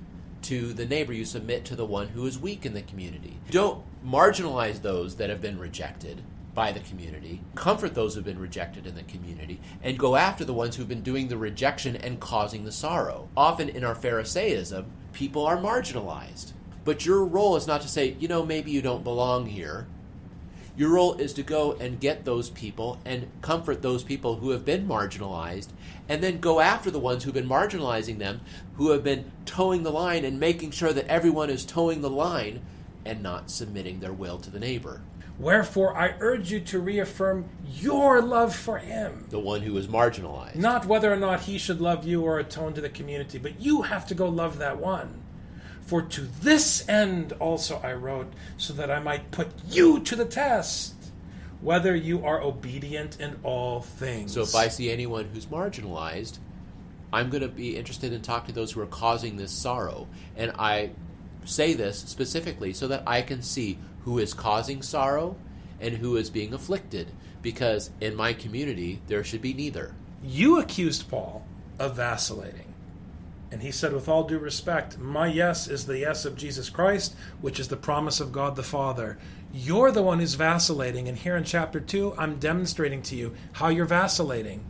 to 0.43 0.73
the 0.73 0.87
neighbor, 0.87 1.12
you 1.12 1.25
submit 1.25 1.65
to 1.65 1.77
the 1.77 1.87
one 1.87 2.09
who 2.09 2.27
is 2.27 2.39
weak 2.39 2.67
in 2.67 2.75
the 2.75 2.83
community. 2.83 3.39
Don't 3.51 3.83
marginalize 4.05 4.83
those 4.83 5.17
that 5.17 5.31
have 5.31 5.40
been 5.40 5.59
rejected 5.59 6.23
by 6.55 6.71
the 6.71 6.81
community, 6.81 7.40
comfort 7.55 7.95
those 7.95 8.14
who've 8.14 8.25
been 8.25 8.38
rejected 8.38 8.87
in 8.87 8.95
the 8.95 9.02
community, 9.02 9.61
and 9.83 9.99
go 9.99 10.17
after 10.17 10.45
the 10.45 10.52
ones 10.52 10.76
who've 10.76 10.88
been 10.88 11.02
doing 11.02 11.28
the 11.28 11.37
rejection 11.37 11.97
and 11.97 12.21
causing 12.21 12.64
the 12.64 12.73
sorrow. 12.73 13.28
Often 13.37 13.71
in 13.71 13.85
our 13.85 13.95
Pharisaism, 13.95 14.85
people 15.12 15.45
are 15.47 15.57
marginalized. 15.57 16.52
But 16.85 17.07
your 17.07 17.25
role 17.25 17.57
is 17.57 17.67
not 17.67 17.81
to 17.81 17.88
say, 17.88 18.17
you 18.21 18.28
know, 18.28 18.45
maybe 18.45 18.71
you 18.71 18.83
don't 18.83 19.02
belong 19.02 19.47
here. 19.47 19.87
Your 20.76 20.90
role 20.90 21.14
is 21.14 21.33
to 21.35 21.45
go 21.45 21.73
and 21.75 22.00
get 22.00 22.25
those 22.25 22.50
people 22.50 23.00
and 23.04 23.31
comfort 23.43 23.81
those 23.81 24.02
people 24.02 24.37
who 24.37 24.50
have 24.50 24.64
been 24.64 24.88
marginalized, 24.88 25.69
and 26.09 26.23
then 26.23 26.40
go 26.40 26.59
after 26.59 26.90
the 26.90 26.99
ones 26.99 27.23
who've 27.23 27.33
been 27.33 27.49
marginalizing 27.49 28.19
them, 28.19 28.40
who 28.75 28.90
have 28.90 29.04
been 29.04 29.31
toeing 29.47 29.85
the 29.85 29.93
line 29.93 30.25
and 30.25 30.40
making 30.40 30.73
sure 30.73 30.93
that 30.93 31.07
everyone 31.07 31.49
is 31.49 31.64
toeing 31.64 32.00
the 32.00 32.11
line 32.11 32.61
and 33.04 33.23
not 33.23 33.50
submitting 33.50 34.00
their 34.00 34.12
will 34.12 34.38
to 34.38 34.50
the 34.50 34.59
neighbor. 34.59 35.02
Wherefore, 35.38 35.97
I 35.97 36.14
urge 36.21 36.52
you 36.52 36.61
to 36.61 36.78
reaffirm 36.78 37.47
your 37.69 38.23
love 38.23 38.54
for 38.54 38.78
him. 38.78 39.26
The 39.31 39.38
one 39.40 39.62
who 39.62 39.76
is 39.76 39.88
marginalized. 39.88 40.57
Not 40.57 40.87
whether 40.87 41.12
or 41.12 41.16
not 41.16 41.40
he 41.43 41.59
should 41.59 41.81
love 41.81 42.07
you 42.07 42.23
or 42.23 42.38
atone 42.38 42.73
to 42.75 42.81
the 42.81 42.88
community, 42.88 43.38
but 43.38 43.61
you 43.61 43.83
have 43.83 44.07
to 44.09 44.14
go 44.14 44.28
love 44.28 44.59
that 44.59 44.78
one. 44.78 45.24
For 45.87 46.03
to 46.03 46.23
this 46.23 46.88
end 46.88 47.33
also 47.35 47.81
I 47.83 47.93
wrote, 47.93 48.33
so 48.57 48.73
that 48.73 48.91
I 48.91 49.00
might 49.00 49.31
put 49.31 49.49
you 49.69 50.00
to 50.00 50.17
the 50.17 50.25
test, 50.25 50.95
whether 51.61 51.95
you 51.95 52.25
are 52.25 52.41
obedient 52.41 53.21
in 53.21 53.38
all 53.43 53.81
things. 53.81 54.33
So 54.33 54.43
if 54.43 54.55
I 54.55 54.69
see 54.69 54.91
anyone 54.91 55.29
who's 55.33 55.47
marginalized, 55.47 56.38
I'm 57.12 57.31
going 57.31 57.43
to 57.43 57.49
be 57.49 57.76
interested 57.76 58.12
in 58.12 58.23
talking 58.23 58.49
to 58.49 58.61
those 58.61 58.73
who 58.73 58.81
are 58.81 58.87
causing 58.87 59.37
this 59.37 59.53
sorrow. 59.53 60.09
And 60.37 60.53
I 60.59 60.91
say 61.45 61.75
this 61.75 61.99
specifically 61.99 62.73
so 62.73 62.88
that 62.88 63.03
I 63.07 63.23
can 63.23 63.41
see 63.41 63.79
who 64.03 64.19
is 64.19 64.35
causing 64.35 64.83
sorrow 64.83 65.37
and 65.81 65.95
who 65.95 66.17
is 66.17 66.29
being 66.29 66.53
afflicted. 66.53 67.12
Because 67.41 67.91
in 68.00 68.17
my 68.17 68.33
community, 68.33 69.00
there 69.07 69.23
should 69.23 69.43
be 69.43 69.55
neither. 69.55 69.95
You 70.23 70.59
accused 70.59 71.09
Paul 71.09 71.47
of 71.79 71.97
vacillating. 71.97 72.74
And 73.51 73.63
he 73.63 73.71
said, 73.71 73.93
with 73.93 74.09
all 74.09 74.25
due 74.25 74.39
respect, 74.39 74.99
my 74.99 75.27
yes 75.27 75.69
is 75.69 75.87
the 75.87 75.99
yes 75.99 76.25
of 76.25 76.37
Jesus 76.37 76.71
Christ, 76.71 77.15
which 77.41 77.61
is 77.61 77.69
the 77.69 77.77
promise 77.77 78.21
of 78.21 78.33
God 78.33 78.57
the 78.57 78.63
Father. 78.63 79.19
You're 79.53 79.93
the 79.93 80.03
one 80.03 80.19
who's 80.19 80.35
vacillating. 80.35 81.09
And 81.09 81.17
here 81.17 81.37
in 81.37 81.45
chapter 81.45 81.79
2, 81.79 82.15
I'm 82.19 82.41
demonstrating 82.41 83.03
to 83.03 83.17
you 83.17 83.35
how 83.53 83.69
you're 83.69 83.87
vacillating. 83.87 84.65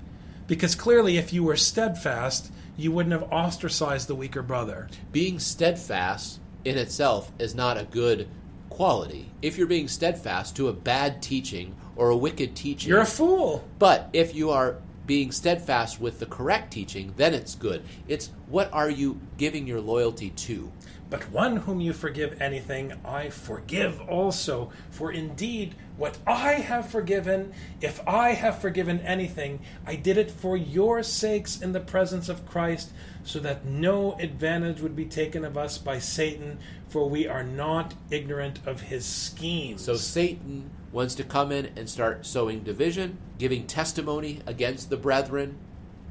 Because 0.46 0.74
clearly, 0.74 1.16
if 1.16 1.32
you 1.32 1.42
were 1.42 1.56
steadfast, 1.56 2.52
you 2.76 2.92
wouldn't 2.92 3.12
have 3.12 3.32
ostracized 3.32 4.08
the 4.08 4.14
weaker 4.14 4.42
brother. 4.42 4.88
Being 5.12 5.38
steadfast 5.38 6.40
in 6.64 6.76
itself 6.76 7.32
is 7.38 7.54
not 7.54 7.78
a 7.78 7.84
good 7.84 8.28
quality. 8.68 9.30
If 9.40 9.56
you're 9.56 9.66
being 9.66 9.88
steadfast 9.88 10.56
to 10.56 10.68
a 10.68 10.72
bad 10.72 11.22
teaching 11.22 11.74
or 11.96 12.10
a 12.10 12.16
wicked 12.16 12.56
teaching, 12.56 12.90
You're 12.90 13.00
a 13.00 13.06
fool. 13.06 13.64
But 13.78 14.10
if 14.12 14.34
you 14.34 14.50
are 14.50 14.76
being 15.06 15.32
steadfast 15.32 16.00
with 16.00 16.18
the 16.18 16.26
correct 16.26 16.72
teaching, 16.72 17.12
then 17.16 17.34
it's 17.34 17.54
good. 17.54 17.84
It's 18.08 18.30
what 18.48 18.72
are 18.72 18.90
you 18.90 19.20
giving 19.36 19.66
your 19.66 19.80
loyalty 19.80 20.30
to? 20.30 20.72
But 21.10 21.30
one 21.30 21.58
whom 21.58 21.80
you 21.80 21.92
forgive 21.92 22.40
anything, 22.40 22.94
I 23.04 23.28
forgive 23.28 24.00
also. 24.00 24.72
For 24.90 25.12
indeed, 25.12 25.74
what 25.96 26.18
I 26.26 26.54
have 26.54 26.88
forgiven, 26.88 27.52
if 27.80 28.00
I 28.08 28.30
have 28.30 28.60
forgiven 28.60 29.00
anything, 29.00 29.60
I 29.86 29.96
did 29.96 30.16
it 30.16 30.30
for 30.30 30.56
your 30.56 31.02
sakes 31.02 31.60
in 31.60 31.72
the 31.72 31.80
presence 31.80 32.28
of 32.28 32.46
Christ, 32.46 32.90
so 33.22 33.38
that 33.40 33.64
no 33.64 34.14
advantage 34.14 34.80
would 34.80 34.96
be 34.96 35.04
taken 35.04 35.44
of 35.44 35.56
us 35.56 35.78
by 35.78 35.98
Satan, 35.98 36.58
for 36.88 37.08
we 37.08 37.28
are 37.28 37.44
not 37.44 37.94
ignorant 38.10 38.58
of 38.66 38.80
his 38.80 39.04
schemes. 39.04 39.84
So 39.84 39.94
Satan 39.94 40.70
wants 40.94 41.16
to 41.16 41.24
come 41.24 41.50
in 41.50 41.72
and 41.76 41.90
start 41.90 42.24
sowing 42.24 42.62
division, 42.62 43.18
giving 43.36 43.66
testimony 43.66 44.40
against 44.46 44.90
the 44.90 44.96
brethren, 44.96 45.58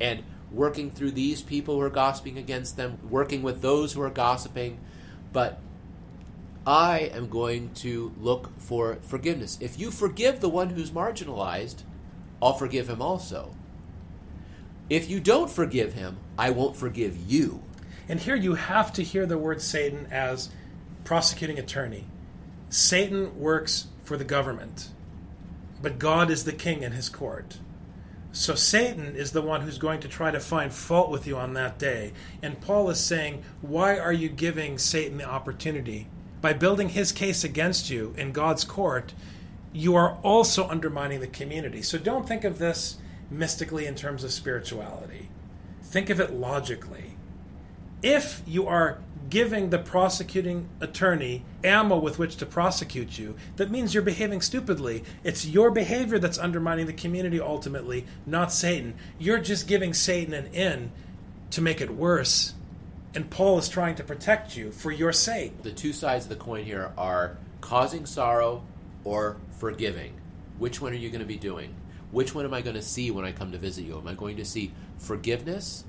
and 0.01 0.21
working 0.51 0.91
through 0.91 1.11
these 1.11 1.41
people 1.41 1.75
who 1.75 1.81
are 1.81 1.89
gossiping 1.89 2.37
against 2.37 2.75
them, 2.75 2.99
working 3.09 3.41
with 3.41 3.61
those 3.61 3.93
who 3.93 4.01
are 4.01 4.09
gossiping. 4.09 4.77
But 5.31 5.61
I 6.67 7.11
am 7.13 7.29
going 7.29 7.73
to 7.75 8.13
look 8.19 8.51
for 8.59 8.97
forgiveness. 9.01 9.57
If 9.61 9.79
you 9.79 9.89
forgive 9.89 10.41
the 10.41 10.49
one 10.49 10.71
who's 10.71 10.91
marginalized, 10.91 11.83
I'll 12.41 12.53
forgive 12.53 12.89
him 12.89 13.01
also. 13.01 13.55
If 14.89 15.09
you 15.09 15.21
don't 15.21 15.49
forgive 15.49 15.93
him, 15.93 16.17
I 16.37 16.49
won't 16.49 16.75
forgive 16.75 17.15
you. 17.31 17.63
And 18.09 18.19
here 18.19 18.35
you 18.35 18.55
have 18.55 18.91
to 18.93 19.01
hear 19.01 19.25
the 19.25 19.37
word 19.37 19.61
Satan 19.61 20.07
as 20.11 20.49
prosecuting 21.05 21.57
attorney. 21.57 22.03
Satan 22.67 23.39
works 23.39 23.87
for 24.03 24.17
the 24.17 24.23
government, 24.23 24.89
but 25.81 25.99
God 25.99 26.29
is 26.29 26.43
the 26.43 26.53
king 26.53 26.83
in 26.83 26.91
his 26.91 27.09
court. 27.09 27.59
So 28.31 28.55
Satan 28.55 29.15
is 29.15 29.31
the 29.31 29.43
one 29.43 29.61
who's 29.61 29.77
going 29.77 29.99
to 29.99 30.07
try 30.07 30.31
to 30.31 30.39
find 30.39 30.73
fault 30.73 31.11
with 31.11 31.27
you 31.27 31.37
on 31.37 31.53
that 31.53 31.77
day. 31.77 32.13
And 32.41 32.59
Paul 32.59 32.89
is 32.89 32.99
saying, 32.99 33.43
Why 33.61 33.97
are 33.99 34.11
you 34.11 34.27
giving 34.27 34.79
Satan 34.79 35.19
the 35.19 35.29
opportunity? 35.29 36.07
By 36.41 36.53
building 36.53 36.89
his 36.89 37.11
case 37.11 37.43
against 37.43 37.91
you 37.91 38.15
in 38.17 38.31
God's 38.31 38.63
court, 38.63 39.13
you 39.71 39.95
are 39.95 40.17
also 40.23 40.67
undermining 40.67 41.19
the 41.19 41.27
community. 41.27 41.83
So 41.83 41.99
don't 41.99 42.27
think 42.27 42.43
of 42.43 42.57
this 42.57 42.97
mystically 43.29 43.85
in 43.85 43.93
terms 43.93 44.23
of 44.23 44.31
spirituality. 44.31 45.29
Think 45.83 46.09
of 46.09 46.19
it 46.19 46.33
logically. 46.33 47.15
If 48.01 48.41
you 48.47 48.67
are 48.67 48.99
giving 49.29 49.69
the 49.69 49.77
prosecuting 49.77 50.67
attorney 50.79 51.43
ammo 51.63 51.97
with 51.97 52.19
which 52.19 52.35
to 52.37 52.45
prosecute 52.45 53.17
you, 53.17 53.35
that 53.55 53.71
means 53.71 53.93
you're 53.93 54.03
behaving 54.03 54.41
stupidly. 54.41 55.03
It's 55.23 55.45
your 55.45 55.71
behavior 55.71 56.19
that's 56.19 56.37
undermining 56.37 56.87
the 56.87 56.93
community 56.93 57.39
ultimately, 57.39 58.05
not 58.25 58.51
Satan. 58.51 58.95
You're 59.19 59.39
just 59.39 59.67
giving 59.67 59.93
Satan 59.93 60.33
an 60.33 60.47
in 60.47 60.91
to 61.51 61.61
make 61.61 61.81
it 61.81 61.91
worse. 61.91 62.53
And 63.15 63.29
Paul 63.29 63.59
is 63.59 63.69
trying 63.69 63.95
to 63.95 64.03
protect 64.03 64.57
you 64.57 64.71
for 64.71 64.91
your 64.91 65.13
sake. 65.13 65.61
The 65.61 65.71
two 65.71 65.93
sides 65.93 66.25
of 66.25 66.29
the 66.29 66.35
coin 66.35 66.65
here 66.65 66.91
are 66.97 67.37
causing 67.61 68.05
sorrow 68.05 68.63
or 69.03 69.37
forgiving. 69.57 70.13
Which 70.57 70.81
one 70.81 70.93
are 70.93 70.95
you 70.95 71.09
going 71.09 71.21
to 71.21 71.27
be 71.27 71.37
doing? 71.37 71.75
Which 72.11 72.33
one 72.35 72.45
am 72.45 72.53
I 72.53 72.61
going 72.61 72.75
to 72.75 72.81
see 72.81 73.11
when 73.11 73.25
I 73.25 73.31
come 73.31 73.51
to 73.51 73.57
visit 73.57 73.85
you? 73.85 73.97
Am 73.97 74.07
I 74.07 74.13
going 74.13 74.37
to 74.37 74.45
see 74.45 74.71
forgiveness 74.97 75.83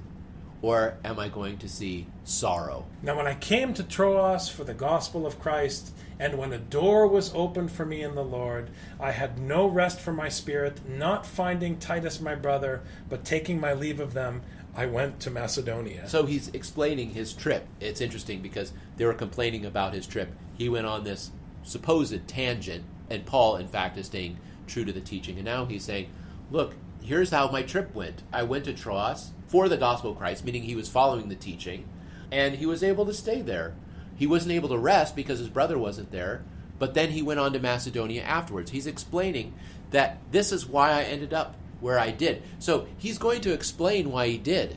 or 0.64 0.96
am 1.04 1.18
I 1.18 1.28
going 1.28 1.58
to 1.58 1.68
see 1.68 2.06
sorrow? 2.24 2.86
Now, 3.02 3.18
when 3.18 3.26
I 3.26 3.34
came 3.34 3.74
to 3.74 3.82
Troas 3.82 4.48
for 4.48 4.64
the 4.64 4.72
gospel 4.72 5.26
of 5.26 5.38
Christ, 5.38 5.92
and 6.18 6.38
when 6.38 6.54
a 6.54 6.58
door 6.58 7.06
was 7.06 7.34
opened 7.34 7.70
for 7.70 7.84
me 7.84 8.02
in 8.02 8.14
the 8.14 8.24
Lord, 8.24 8.70
I 8.98 9.10
had 9.10 9.38
no 9.38 9.66
rest 9.66 10.00
for 10.00 10.14
my 10.14 10.30
spirit, 10.30 10.88
not 10.88 11.26
finding 11.26 11.76
Titus 11.78 12.18
my 12.18 12.34
brother, 12.34 12.82
but 13.10 13.26
taking 13.26 13.60
my 13.60 13.74
leave 13.74 14.00
of 14.00 14.14
them, 14.14 14.40
I 14.74 14.86
went 14.86 15.20
to 15.20 15.30
Macedonia. 15.30 16.08
So 16.08 16.24
he's 16.24 16.48
explaining 16.54 17.10
his 17.10 17.34
trip. 17.34 17.66
It's 17.78 18.00
interesting 18.00 18.40
because 18.40 18.72
they 18.96 19.04
were 19.04 19.12
complaining 19.12 19.66
about 19.66 19.92
his 19.92 20.06
trip. 20.06 20.32
He 20.56 20.70
went 20.70 20.86
on 20.86 21.04
this 21.04 21.30
supposed 21.62 22.26
tangent, 22.26 22.84
and 23.10 23.26
Paul, 23.26 23.56
in 23.56 23.68
fact, 23.68 23.98
is 23.98 24.06
staying 24.06 24.38
true 24.66 24.86
to 24.86 24.92
the 24.92 25.02
teaching. 25.02 25.36
And 25.36 25.44
now 25.44 25.66
he's 25.66 25.84
saying, 25.84 26.08
Look, 26.50 26.74
here's 27.04 27.30
how 27.30 27.50
my 27.50 27.62
trip 27.62 27.94
went. 27.94 28.22
I 28.32 28.42
went 28.42 28.64
to 28.64 28.72
Troas 28.72 29.32
for 29.46 29.68
the 29.68 29.76
gospel 29.76 30.12
of 30.12 30.18
Christ, 30.18 30.44
meaning 30.44 30.62
he 30.62 30.74
was 30.74 30.88
following 30.88 31.28
the 31.28 31.34
teaching, 31.36 31.88
and 32.32 32.56
he 32.56 32.66
was 32.66 32.82
able 32.82 33.06
to 33.06 33.12
stay 33.12 33.42
there. 33.42 33.74
He 34.16 34.26
wasn't 34.26 34.52
able 34.52 34.70
to 34.70 34.78
rest 34.78 35.14
because 35.14 35.38
his 35.38 35.48
brother 35.48 35.78
wasn't 35.78 36.10
there, 36.10 36.42
but 36.78 36.94
then 36.94 37.10
he 37.10 37.22
went 37.22 37.40
on 37.40 37.52
to 37.52 37.58
Macedonia 37.58 38.22
afterwards. 38.22 38.70
He's 38.70 38.86
explaining 38.86 39.54
that 39.90 40.18
this 40.30 40.50
is 40.50 40.66
why 40.66 40.92
I 40.92 41.02
ended 41.02 41.34
up 41.34 41.56
where 41.80 41.98
I 41.98 42.10
did. 42.10 42.42
So 42.58 42.86
he's 42.96 43.18
going 43.18 43.42
to 43.42 43.52
explain 43.52 44.10
why 44.10 44.28
he 44.28 44.38
did. 44.38 44.76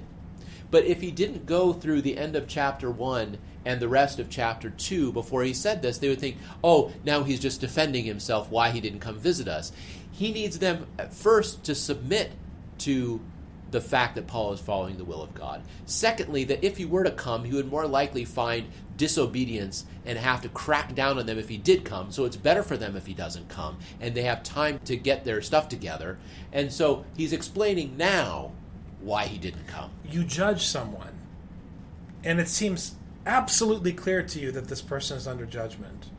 But 0.69 0.85
if 0.85 1.01
he 1.01 1.11
didn't 1.11 1.45
go 1.45 1.73
through 1.73 2.01
the 2.01 2.17
end 2.17 2.35
of 2.35 2.47
chapter 2.47 2.91
1 2.91 3.37
and 3.65 3.79
the 3.79 3.87
rest 3.87 4.19
of 4.19 4.29
chapter 4.29 4.69
2 4.69 5.11
before 5.11 5.43
he 5.43 5.53
said 5.53 5.81
this, 5.81 5.97
they 5.97 6.09
would 6.09 6.19
think, 6.19 6.37
oh, 6.63 6.91
now 7.03 7.23
he's 7.23 7.39
just 7.39 7.61
defending 7.61 8.05
himself 8.05 8.51
why 8.51 8.71
he 8.71 8.81
didn't 8.81 8.99
come 8.99 9.17
visit 9.17 9.47
us. 9.47 9.71
He 10.11 10.31
needs 10.31 10.59
them 10.59 10.87
at 10.97 11.13
first 11.13 11.63
to 11.65 11.75
submit 11.75 12.31
to 12.79 13.21
the 13.71 13.81
fact 13.81 14.15
that 14.15 14.27
Paul 14.27 14.53
is 14.53 14.59
following 14.59 14.97
the 14.97 15.03
will 15.03 15.21
of 15.21 15.33
God. 15.33 15.61
Secondly, 15.85 16.43
that 16.45 16.63
if 16.63 16.77
he 16.77 16.85
were 16.85 17.03
to 17.03 17.11
come, 17.11 17.43
he 17.43 17.53
would 17.53 17.69
more 17.69 17.85
likely 17.85 18.23
find 18.23 18.67
disobedience 18.95 19.85
and 20.05 20.17
have 20.17 20.41
to 20.41 20.49
crack 20.49 20.95
down 20.95 21.19
on 21.19 21.25
them 21.25 21.37
if 21.37 21.49
he 21.49 21.57
did 21.57 21.83
come. 21.83 22.11
So 22.11 22.25
it's 22.25 22.37
better 22.37 22.63
for 22.63 22.77
them 22.77 22.95
if 22.95 23.05
he 23.05 23.13
doesn't 23.13 23.49
come, 23.49 23.77
and 23.99 24.15
they 24.15 24.23
have 24.23 24.41
time 24.43 24.79
to 24.85 24.95
get 24.95 25.25
their 25.25 25.41
stuff 25.41 25.67
together. 25.67 26.17
And 26.53 26.71
so 26.71 27.05
he's 27.15 27.33
explaining 27.33 27.97
now 27.97 28.53
why 29.07 29.25
he 29.25 29.37
didn't 29.37 29.67
come. 29.67 29.91
You 30.07 30.23
judge 30.23 30.63
someone, 30.65 31.17
and 32.23 32.39
it 32.39 32.47
seems 32.47 32.95
absolutely 33.25 33.93
clear 33.93 34.21
to 34.21 34.39
you 34.39 34.51
that 34.51 34.67
this 34.67 34.81
person 34.81 35.17
is 35.17 35.27
under 35.27 35.45
judgment. 35.45 36.09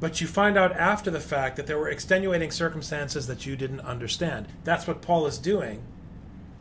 But 0.00 0.20
you 0.20 0.26
find 0.26 0.56
out 0.56 0.72
after 0.72 1.10
the 1.10 1.20
fact 1.20 1.56
that 1.56 1.66
there 1.66 1.78
were 1.78 1.88
extenuating 1.88 2.50
circumstances 2.50 3.26
that 3.26 3.46
you 3.46 3.56
didn't 3.56 3.80
understand. 3.80 4.48
That's 4.64 4.86
what 4.86 5.02
Paul 5.02 5.26
is 5.26 5.38
doing 5.38 5.84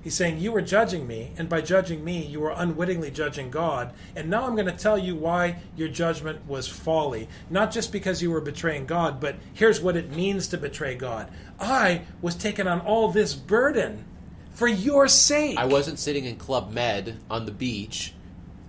He's 0.01 0.15
saying, 0.15 0.39
You 0.39 0.51
were 0.51 0.61
judging 0.61 1.05
me, 1.05 1.31
and 1.37 1.47
by 1.47 1.61
judging 1.61 2.03
me, 2.03 2.25
you 2.25 2.39
were 2.39 2.53
unwittingly 2.55 3.11
judging 3.11 3.51
God. 3.51 3.93
And 4.15 4.29
now 4.29 4.45
I'm 4.45 4.55
going 4.55 4.65
to 4.65 4.71
tell 4.71 4.97
you 4.97 5.15
why 5.15 5.57
your 5.75 5.89
judgment 5.89 6.47
was 6.47 6.67
folly. 6.67 7.29
Not 7.49 7.71
just 7.71 7.91
because 7.91 8.21
you 8.21 8.31
were 8.31 8.41
betraying 8.41 8.87
God, 8.87 9.19
but 9.19 9.35
here's 9.53 9.79
what 9.79 9.95
it 9.95 10.11
means 10.11 10.47
to 10.47 10.57
betray 10.57 10.95
God. 10.95 11.29
I 11.59 12.01
was 12.21 12.35
taken 12.35 12.67
on 12.67 12.81
all 12.81 13.09
this 13.09 13.35
burden 13.35 14.05
for 14.51 14.67
your 14.67 15.07
sake. 15.07 15.57
I 15.57 15.65
wasn't 15.65 15.99
sitting 15.99 16.25
in 16.25 16.35
Club 16.35 16.71
Med 16.71 17.17
on 17.29 17.45
the 17.45 17.51
beach 17.51 18.13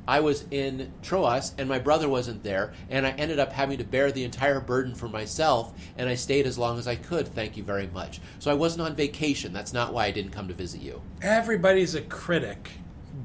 I 0.06 0.20
was 0.20 0.44
in 0.50 0.92
Troas 1.02 1.54
and 1.58 1.68
my 1.68 1.78
brother 1.78 2.08
wasn't 2.08 2.42
there, 2.42 2.72
and 2.90 3.06
I 3.06 3.10
ended 3.10 3.38
up 3.38 3.52
having 3.52 3.78
to 3.78 3.84
bear 3.84 4.10
the 4.10 4.24
entire 4.24 4.60
burden 4.60 4.94
for 4.94 5.08
myself, 5.08 5.72
and 5.96 6.08
I 6.08 6.16
stayed 6.16 6.46
as 6.46 6.58
long 6.58 6.78
as 6.78 6.88
I 6.88 6.96
could. 6.96 7.28
Thank 7.28 7.56
you 7.56 7.62
very 7.62 7.86
much. 7.86 8.20
So 8.40 8.50
I 8.50 8.54
wasn't 8.54 8.82
on 8.82 8.96
vacation. 8.96 9.52
That's 9.52 9.72
not 9.72 9.92
why 9.92 10.06
I 10.06 10.10
didn't 10.10 10.32
come 10.32 10.48
to 10.48 10.54
visit 10.54 10.80
you. 10.80 11.02
Everybody's 11.20 11.94
a 11.94 12.02
critic, 12.02 12.72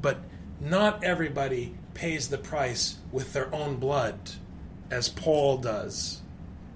but 0.02 0.20
not 0.60 1.04
everybody 1.04 1.76
pays 1.94 2.30
the 2.30 2.38
price 2.38 2.98
with 3.12 3.34
their 3.34 3.54
own 3.54 3.78
blood, 3.78 4.18
as 4.92 5.10
Paul 5.10 5.58
does, 5.58 6.22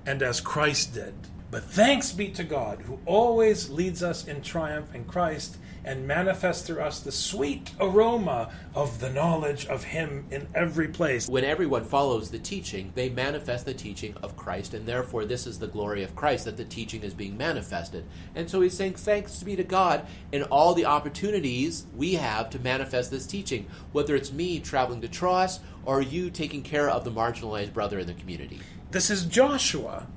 and 0.06 0.24
as 0.24 0.42
Christ 0.42 0.96
did. 0.96 1.14
But 1.52 1.66
thanks 1.66 2.12
be 2.12 2.30
to 2.30 2.44
God, 2.44 2.82
who 2.82 3.00
always 3.06 3.70
leads 3.70 4.02
us 4.02 4.26
in 4.26 4.42
triumph 4.42 4.96
in 4.96 5.06
Christ 5.06 5.58
and 5.84 6.08
manifest 6.08 6.66
through 6.66 6.82
us 6.82 7.00
the 7.00 7.12
sweet 7.12 7.72
aroma 7.80 8.52
of 8.76 9.00
the 9.00 9.10
knowledge 9.10 9.66
of 9.68 9.84
Him 9.84 10.26
in 10.32 10.48
every 10.54 10.88
place. 10.88 11.28
When 11.28 11.44
everyone 11.44 11.86
follows 11.86 12.30
the 12.30 12.40
teaching, 12.40 12.92
they 12.96 13.10
manifest 13.10 13.66
the 13.66 13.74
teaching 13.74 14.16
of 14.22 14.38
Christ, 14.38 14.74
and 14.74 14.86
therefore 14.86 15.26
this 15.26 15.48
is 15.48 15.60
the 15.60 15.68
glory 15.68 16.04
of 16.04 16.16
Christ 16.16 16.46
that 16.46 16.58
the 16.58 16.66
teaching 16.66 17.04
is 17.04 17.14
being 17.14 17.38
manifested. 17.38 18.06
And 18.36 18.50
so 18.50 18.62
he's 18.62 18.76
saying, 18.76 18.94
Thanks 18.94 19.42
be 19.44 19.56
to 19.56 19.64
God 19.64 20.06
in 20.32 20.44
all 20.44 20.74
the 20.74 20.86
opportunities 20.86 21.86
we 21.96 22.14
have 22.16 22.50
to 22.52 22.60
manifest 22.60 23.12
this 23.12 23.26
teaching, 23.26 23.68
whether 23.92 24.16
it's 24.16 24.32
me 24.32 24.60
traveling 24.60 25.02
to 25.02 25.08
Troas 25.08 25.60
or 25.86 26.02
you 26.02 26.30
taking 26.30 26.62
care 26.62 26.90
of 26.90 27.04
the 27.04 27.12
marginalized 27.12 27.74
brother 27.74 28.00
in 28.00 28.08
the 28.08 28.14
community. 28.14 28.60
This 28.92 29.10
is 29.10 29.26
Joshua. 29.26 30.08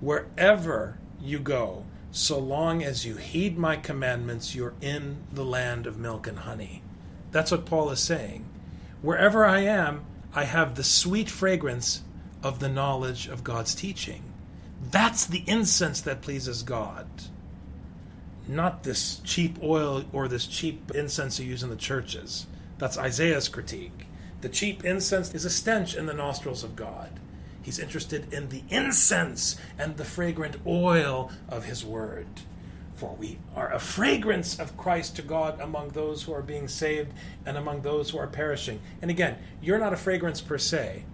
Wherever 0.00 0.98
you 1.20 1.38
go, 1.38 1.84
so 2.18 2.38
long 2.38 2.82
as 2.82 3.06
you 3.06 3.16
heed 3.16 3.58
my 3.58 3.76
commandments, 3.76 4.54
you're 4.54 4.74
in 4.80 5.18
the 5.32 5.44
land 5.44 5.86
of 5.86 5.98
milk 5.98 6.26
and 6.26 6.40
honey. 6.40 6.82
That's 7.30 7.50
what 7.50 7.66
Paul 7.66 7.90
is 7.90 8.00
saying. 8.00 8.44
Wherever 9.02 9.44
I 9.44 9.60
am, 9.60 10.04
I 10.34 10.44
have 10.44 10.74
the 10.74 10.84
sweet 10.84 11.30
fragrance 11.30 12.02
of 12.42 12.60
the 12.60 12.68
knowledge 12.68 13.26
of 13.28 13.44
God's 13.44 13.74
teaching. 13.74 14.22
That's 14.90 15.26
the 15.26 15.44
incense 15.46 16.00
that 16.02 16.22
pleases 16.22 16.62
God. 16.62 17.06
not 18.48 18.82
this 18.82 19.20
cheap 19.24 19.58
oil 19.62 20.04
or 20.12 20.26
this 20.28 20.46
cheap 20.46 20.90
incense 20.94 21.38
you 21.38 21.46
use 21.46 21.62
in 21.62 21.70
the 21.70 21.76
churches. 21.76 22.46
That's 22.78 22.98
Isaiah's 22.98 23.48
critique. 23.48 24.06
The 24.40 24.48
cheap 24.48 24.84
incense 24.84 25.34
is 25.34 25.44
a 25.44 25.50
stench 25.50 25.94
in 25.94 26.06
the 26.06 26.14
nostrils 26.14 26.64
of 26.64 26.76
God. 26.76 27.20
He's 27.68 27.78
interested 27.78 28.32
in 28.32 28.48
the 28.48 28.62
incense 28.70 29.58
and 29.78 29.98
the 29.98 30.04
fragrant 30.06 30.56
oil 30.66 31.30
of 31.50 31.66
his 31.66 31.84
word. 31.84 32.26
For 32.94 33.14
we 33.14 33.40
are 33.54 33.70
a 33.70 33.78
fragrance 33.78 34.58
of 34.58 34.78
Christ 34.78 35.16
to 35.16 35.22
God 35.22 35.60
among 35.60 35.90
those 35.90 36.22
who 36.22 36.32
are 36.32 36.40
being 36.40 36.66
saved 36.66 37.12
and 37.44 37.58
among 37.58 37.82
those 37.82 38.08
who 38.08 38.16
are 38.16 38.26
perishing. 38.26 38.80
And 39.02 39.10
again, 39.10 39.36
you're 39.60 39.78
not 39.78 39.92
a 39.92 39.98
fragrance 39.98 40.40
per 40.40 40.56
se. 40.56 41.04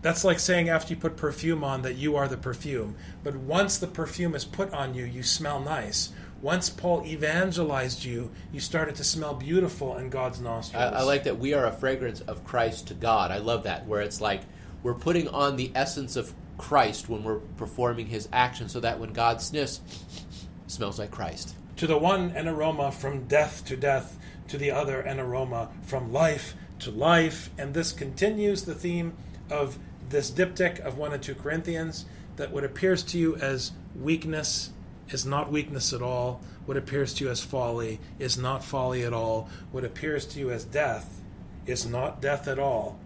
That's 0.00 0.24
like 0.24 0.38
saying 0.38 0.70
after 0.70 0.94
you 0.94 0.98
put 0.98 1.18
perfume 1.18 1.62
on 1.62 1.82
that 1.82 1.96
you 1.96 2.16
are 2.16 2.26
the 2.26 2.38
perfume. 2.38 2.96
But 3.22 3.36
once 3.36 3.76
the 3.76 3.86
perfume 3.86 4.34
is 4.34 4.46
put 4.46 4.72
on 4.72 4.94
you, 4.94 5.04
you 5.04 5.22
smell 5.22 5.60
nice. 5.60 6.10
Once 6.40 6.70
Paul 6.70 7.04
evangelized 7.04 8.02
you, 8.02 8.30
you 8.50 8.60
started 8.60 8.94
to 8.94 9.04
smell 9.04 9.34
beautiful 9.34 9.98
in 9.98 10.08
God's 10.08 10.40
nostrils. 10.40 10.94
I, 10.94 11.00
I 11.00 11.02
like 11.02 11.24
that 11.24 11.38
we 11.38 11.52
are 11.52 11.66
a 11.66 11.72
fragrance 11.72 12.22
of 12.22 12.44
Christ 12.44 12.88
to 12.88 12.94
God. 12.94 13.30
I 13.30 13.38
love 13.38 13.64
that, 13.64 13.86
where 13.86 14.00
it's 14.00 14.22
like 14.22 14.40
we're 14.82 14.94
putting 14.94 15.28
on 15.28 15.56
the 15.56 15.72
essence 15.74 16.16
of 16.16 16.34
Christ 16.58 17.08
when 17.08 17.22
we're 17.22 17.40
performing 17.56 18.06
his 18.06 18.28
action 18.32 18.68
so 18.68 18.80
that 18.80 18.98
when 18.98 19.12
God 19.12 19.40
sniffs, 19.40 19.80
smells 20.66 20.98
like 20.98 21.10
Christ. 21.10 21.54
To 21.76 21.86
the 21.86 21.98
one, 21.98 22.30
an 22.30 22.48
aroma 22.48 22.90
from 22.90 23.26
death 23.26 23.64
to 23.66 23.76
death, 23.76 24.18
to 24.48 24.56
the 24.56 24.70
other, 24.70 25.00
an 25.00 25.20
aroma 25.20 25.70
from 25.82 26.12
life 26.12 26.54
to 26.80 26.90
life. 26.90 27.50
And 27.58 27.74
this 27.74 27.92
continues 27.92 28.64
the 28.64 28.74
theme 28.74 29.14
of 29.50 29.78
this 30.08 30.30
diptych 30.30 30.80
of 30.80 30.96
1 30.98 31.12
and 31.12 31.22
2 31.22 31.34
Corinthians 31.34 32.06
that 32.36 32.50
what 32.50 32.64
appears 32.64 33.02
to 33.02 33.18
you 33.18 33.36
as 33.36 33.72
weakness 33.94 34.70
is 35.10 35.26
not 35.26 35.50
weakness 35.50 35.92
at 35.92 36.02
all. 36.02 36.40
What 36.64 36.76
appears 36.76 37.14
to 37.14 37.24
you 37.24 37.30
as 37.30 37.40
folly 37.40 38.00
is 38.18 38.36
not 38.36 38.64
folly 38.64 39.04
at 39.04 39.12
all. 39.12 39.48
What 39.70 39.84
appears 39.84 40.26
to 40.26 40.40
you 40.40 40.50
as 40.50 40.64
death 40.64 41.20
is 41.64 41.86
not 41.86 42.20
death 42.20 42.48
at 42.48 42.58
all. 42.58 42.98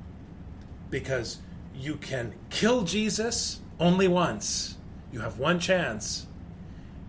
Because 0.88 1.38
you 1.80 1.96
can 1.96 2.34
kill 2.50 2.82
Jesus 2.82 3.60
only 3.78 4.08
once. 4.08 4.76
You 5.12 5.20
have 5.20 5.38
one 5.38 5.58
chance 5.58 6.26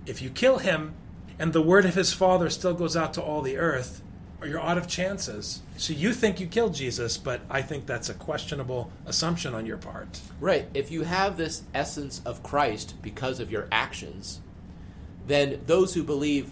if 0.05 0.21
you 0.21 0.29
kill 0.29 0.59
him 0.59 0.93
and 1.39 1.53
the 1.53 1.61
word 1.61 1.85
of 1.85 1.95
his 1.95 2.13
father 2.13 2.49
still 2.49 2.73
goes 2.73 2.95
out 2.95 3.13
to 3.15 3.21
all 3.21 3.41
the 3.41 3.57
earth, 3.57 4.01
you're 4.43 4.59
out 4.59 4.77
of 4.77 4.87
chances. 4.87 5.61
So 5.77 5.93
you 5.93 6.13
think 6.13 6.39
you 6.39 6.47
killed 6.47 6.73
Jesus, 6.73 7.17
but 7.17 7.41
I 7.49 7.61
think 7.61 7.85
that's 7.85 8.09
a 8.09 8.13
questionable 8.13 8.91
assumption 9.05 9.53
on 9.53 9.65
your 9.65 9.77
part. 9.77 10.19
Right. 10.39 10.67
If 10.73 10.91
you 10.91 11.03
have 11.03 11.37
this 11.37 11.63
essence 11.73 12.21
of 12.25 12.41
Christ 12.41 12.95
because 13.01 13.39
of 13.39 13.51
your 13.51 13.67
actions, 13.71 14.41
then 15.27 15.61
those 15.67 15.93
who 15.93 16.03
believe 16.03 16.51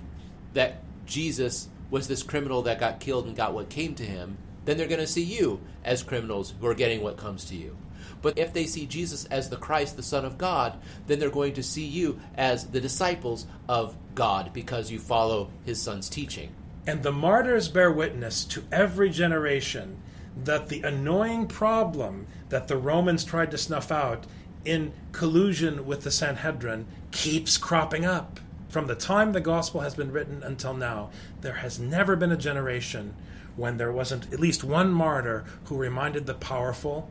that 0.54 0.84
Jesus 1.08 1.70
was 1.90 2.08
this 2.08 2.22
criminal 2.22 2.62
that 2.64 2.80
got 2.80 3.00
killed 3.00 3.26
and 3.26 3.36
got 3.36 3.54
what 3.56 3.70
came 3.70 3.96
to 3.96 4.04
him, 4.04 4.38
then 4.66 4.78
they're 4.78 4.88
going 4.88 5.00
to 5.00 5.08
see 5.08 5.24
you 5.24 5.60
as 5.84 6.04
criminals 6.04 6.54
who 6.60 6.68
are 6.68 6.76
getting 6.76 7.02
what 7.02 7.18
comes 7.18 7.46
to 7.46 7.56
you. 7.56 7.76
But 8.22 8.38
if 8.38 8.54
they 8.54 8.66
see 8.66 8.86
Jesus 8.86 9.26
as 9.26 9.50
the 9.50 9.58
Christ, 9.58 9.96
the 9.96 10.04
Son 10.04 10.26
of 10.26 10.38
God, 10.38 10.80
then 11.08 11.20
they're 11.20 11.30
going 11.30 11.54
to 11.54 11.64
see 11.64 11.86
you 11.86 12.20
as 12.36 12.68
the 12.68 12.82
disciples 12.82 13.46
of 13.68 13.96
God 14.16 14.52
because 14.54 14.92
you 14.92 15.00
follow 15.00 15.50
his 15.66 15.82
Son's 15.82 16.10
teaching. 16.10 16.54
And 16.86 17.04
the 17.04 17.12
martyrs 17.12 17.68
bear 17.68 17.92
witness 17.92 18.44
to 18.46 18.64
every 18.72 19.10
generation 19.10 20.02
that 20.44 20.70
the 20.70 20.82
annoying 20.82 21.48
problem 21.48 22.28
that 22.50 22.68
the 22.68 22.78
Romans 22.78 23.24
tried 23.24 23.52
to 23.52 23.58
snuff 23.58 23.92
out 23.92 24.26
in 24.66 24.94
collusion 25.12 25.86
with 25.86 26.04
the 26.04 26.12
Sanhedrin 26.12 26.88
keeps 27.12 27.58
cropping 27.58 28.06
up. 28.06 28.40
From 28.70 28.88
the 28.88 28.96
time 28.96 29.32
the 29.32 29.42
gospel 29.42 29.82
has 29.82 29.96
been 29.96 30.12
written 30.12 30.44
until 30.44 30.74
now, 30.74 31.10
there 31.42 31.56
has 31.56 31.80
never 31.80 32.16
been 32.16 32.32
a 32.32 32.38
generation 32.38 33.16
when 33.56 33.78
there 33.78 33.92
wasn't 33.92 34.32
at 34.32 34.40
least 34.40 34.64
one 34.64 34.92
martyr 34.92 35.44
who 35.66 35.76
reminded 35.76 36.26
the 36.26 36.34
powerful 36.34 37.10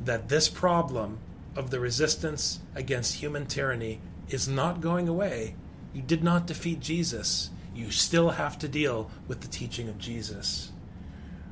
that 0.00 0.28
this 0.28 0.48
problem 0.48 1.18
of 1.54 1.70
the 1.70 1.80
resistance 1.80 2.60
against 2.74 3.16
human 3.16 3.46
tyranny 3.46 4.00
is 4.28 4.48
not 4.48 4.80
going 4.80 5.08
away. 5.08 5.54
You 5.94 6.02
did 6.02 6.22
not 6.22 6.46
defeat 6.46 6.80
Jesus. 6.80 7.50
You 7.74 7.90
still 7.90 8.30
have 8.30 8.58
to 8.58 8.68
deal 8.68 9.10
with 9.26 9.40
the 9.40 9.48
teaching 9.48 9.88
of 9.88 9.98
Jesus. 9.98 10.72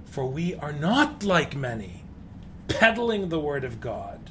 For 0.04 0.26
we 0.26 0.54
are 0.54 0.72
not 0.72 1.24
like 1.24 1.56
many, 1.56 2.04
peddling 2.68 3.28
the 3.28 3.40
word 3.40 3.64
of 3.64 3.80
God, 3.80 4.30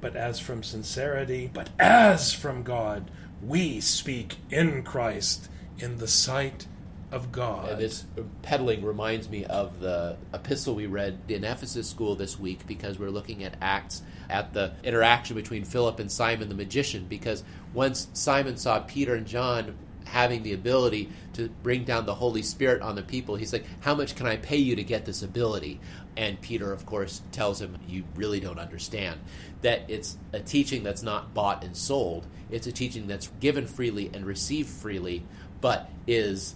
but 0.00 0.14
as 0.14 0.38
from 0.38 0.62
sincerity, 0.62 1.50
but 1.52 1.70
as 1.78 2.32
from 2.32 2.62
God, 2.62 3.10
we 3.42 3.80
speak 3.80 4.36
in 4.50 4.82
Christ 4.82 5.48
in 5.78 5.98
the 5.98 6.08
sight 6.08 6.66
of 7.10 7.32
God. 7.32 7.70
And 7.70 7.80
this 7.80 8.04
peddling 8.42 8.84
reminds 8.84 9.28
me 9.28 9.44
of 9.44 9.80
the 9.80 10.16
epistle 10.34 10.74
we 10.74 10.86
read 10.86 11.18
in 11.28 11.44
Ephesus 11.44 11.88
school 11.88 12.14
this 12.14 12.38
week 12.38 12.66
because 12.66 12.98
we're 12.98 13.10
looking 13.10 13.44
at 13.44 13.56
Acts 13.60 14.02
at 14.28 14.52
the 14.52 14.72
interaction 14.82 15.34
between 15.34 15.64
Philip 15.64 16.00
and 16.00 16.10
Simon 16.10 16.48
the 16.48 16.54
magician. 16.54 17.06
Because 17.06 17.44
once 17.72 18.08
Simon 18.12 18.56
saw 18.56 18.80
Peter 18.80 19.14
and 19.14 19.26
John 19.26 19.76
having 20.04 20.42
the 20.42 20.54
ability 20.54 21.10
to 21.34 21.48
bring 21.62 21.84
down 21.84 22.06
the 22.06 22.14
Holy 22.14 22.42
Spirit 22.42 22.82
on 22.82 22.94
the 22.94 23.02
people, 23.02 23.36
he's 23.36 23.52
like, 23.52 23.64
How 23.80 23.94
much 23.94 24.14
can 24.14 24.26
I 24.26 24.36
pay 24.36 24.58
you 24.58 24.76
to 24.76 24.84
get 24.84 25.04
this 25.04 25.22
ability? 25.22 25.80
And 26.16 26.40
Peter, 26.40 26.72
of 26.72 26.84
course, 26.84 27.22
tells 27.32 27.60
him, 27.60 27.78
You 27.86 28.04
really 28.16 28.40
don't 28.40 28.58
understand. 28.58 29.20
That 29.62 29.82
it's 29.88 30.18
a 30.32 30.40
teaching 30.40 30.82
that's 30.82 31.02
not 31.02 31.32
bought 31.32 31.64
and 31.64 31.76
sold, 31.76 32.26
it's 32.50 32.66
a 32.66 32.72
teaching 32.72 33.06
that's 33.06 33.28
given 33.40 33.66
freely 33.66 34.10
and 34.12 34.26
received 34.26 34.68
freely, 34.68 35.24
but 35.60 35.90
is 36.06 36.54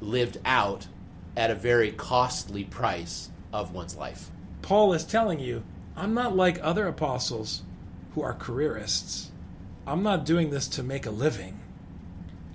lived 0.00 0.38
out 0.44 0.86
at 1.36 1.50
a 1.50 1.54
very 1.54 1.92
costly 1.92 2.64
price 2.64 3.30
of 3.52 3.72
one's 3.72 3.96
life. 3.96 4.30
Paul 4.62 4.92
is 4.92 5.04
telling 5.04 5.40
you, 5.40 5.62
I'm 5.96 6.14
not 6.14 6.36
like 6.36 6.58
other 6.62 6.86
apostles 6.86 7.62
who 8.14 8.22
are 8.22 8.34
careerists. 8.34 9.30
I'm 9.86 10.02
not 10.02 10.24
doing 10.26 10.50
this 10.50 10.68
to 10.68 10.82
make 10.82 11.06
a 11.06 11.10
living. 11.10 11.60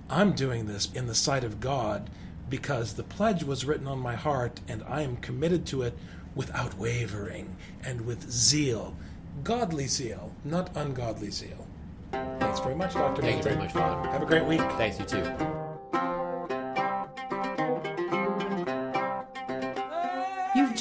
I'm 0.10 0.34
doing 0.34 0.68
this 0.68 0.92
in 0.94 1.08
the 1.08 1.16
sight 1.16 1.44
of 1.44 1.60
God 1.60 2.10
because 2.50 2.94
the 2.94 3.04
pledge 3.04 3.44
was 3.44 3.66
written 3.66 3.88
on 3.88 4.00
my 4.00 4.16
heart 4.16 4.60
and 4.68 4.84
I 4.84 5.02
am 5.02 5.18
committed 5.18 5.66
to 5.68 5.82
it 5.82 5.98
without 6.36 6.78
wavering 6.78 7.56
and 7.84 8.06
with 8.06 8.30
zeal. 8.30 8.96
Godly 9.44 9.88
zeal, 9.88 10.36
not 10.44 10.76
ungodly 10.76 11.32
zeal. 11.32 11.68
Thanks 12.12 12.60
very 12.60 12.76
much, 12.76 12.94
Dr. 12.94 13.22
Thank 13.22 13.38
you 13.38 13.44
very 13.44 13.58
much, 13.58 13.72
Father. 13.72 14.10
Have 14.10 14.22
a 14.22 14.26
great 14.26 14.46
week. 14.46 14.62
Thanks, 14.78 15.00
you 15.00 15.06
too. 15.06 15.63